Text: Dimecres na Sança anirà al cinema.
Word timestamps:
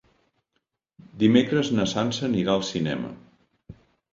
Dimecres 1.25 1.69
na 1.81 1.87
Sança 1.93 2.27
anirà 2.31 2.57
al 2.57 2.67
cinema. 2.71 3.13